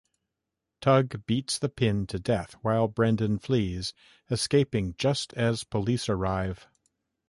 [0.81, 3.93] Tug beats The Pin to death while Brendan flees,
[4.31, 6.67] escaping just as police arrive.